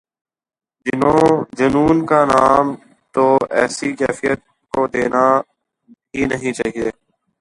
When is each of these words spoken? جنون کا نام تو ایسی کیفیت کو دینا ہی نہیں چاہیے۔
جنون 1.57 1.97
کا 2.05 2.19
نام 2.25 2.67
تو 3.15 3.23
ایسی 3.51 3.89
کیفیت 3.95 4.39
کو 4.73 4.87
دینا 4.87 5.25
ہی 6.13 6.25
نہیں 6.25 6.53
چاہیے۔ 6.53 6.89